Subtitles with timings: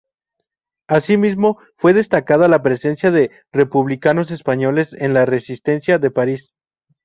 [0.87, 6.55] Asimismo fue destacada la presencia de republicanos españoles en la Resistencia de París.